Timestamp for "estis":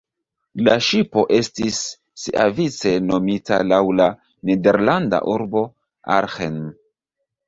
1.39-1.75